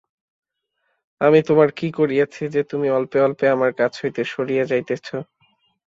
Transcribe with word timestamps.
আমি 1.21 1.39
তোমার 1.47 1.69
কী 1.71 1.87
করিয়াছি 1.91 2.43
যে, 2.49 2.61
তুমি 2.63 2.87
অল্পে 2.89 3.19
অল্পে 3.21 3.45
আমার 3.49 3.71
কাছ 3.73 3.93
হইতে 4.01 4.21
সরিয়া 4.25 4.63
যাইতেছ? 4.65 5.07